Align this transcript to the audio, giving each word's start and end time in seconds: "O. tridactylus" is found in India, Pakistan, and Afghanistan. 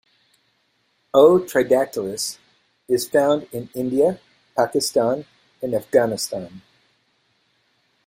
"O. 1.13 1.37
tridactylus" 1.37 2.39
is 2.87 3.07
found 3.07 3.43
in 3.51 3.69
India, 3.75 4.19
Pakistan, 4.57 5.25
and 5.61 5.75
Afghanistan. 5.75 6.63